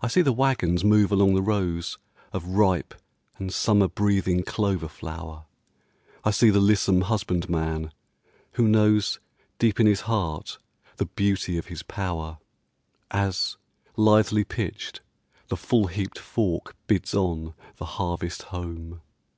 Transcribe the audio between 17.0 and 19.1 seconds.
on The harvest home.